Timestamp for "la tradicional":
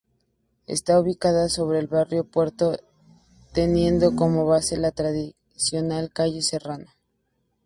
4.75-6.11